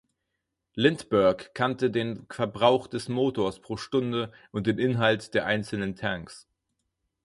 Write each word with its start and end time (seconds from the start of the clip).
Lindbergh 0.73 1.51
kannte 1.53 1.91
den 1.91 2.25
Verbrauch 2.31 2.87
des 2.87 3.07
Motors 3.07 3.59
pro 3.59 3.77
Stunde 3.77 4.31
und 4.51 4.65
den 4.65 4.79
Inhalt 4.79 5.35
der 5.35 5.45
einzelnen 5.45 5.95
Tanks. 5.95 6.47